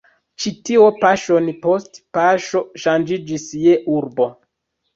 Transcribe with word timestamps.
Ĉio 0.45 0.53
tio 0.69 0.87
paŝon 1.03 1.51
post 1.67 2.01
paŝo 2.19 2.63
ŝanĝiĝis 2.87 3.47
je 3.69 3.79
urbo. 4.01 4.31